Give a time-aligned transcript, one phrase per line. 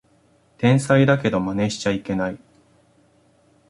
[0.57, 2.39] 天才だけどマネしちゃいけない